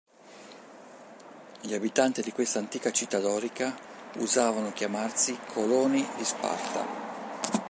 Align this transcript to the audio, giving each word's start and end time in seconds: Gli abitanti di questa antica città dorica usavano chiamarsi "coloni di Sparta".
Gli 1.61 1.75
abitanti 1.75 2.23
di 2.23 2.31
questa 2.31 2.57
antica 2.57 2.89
città 2.91 3.19
dorica 3.19 3.77
usavano 4.15 4.71
chiamarsi 4.73 5.37
"coloni 5.45 6.03
di 6.17 6.23
Sparta". 6.25 7.59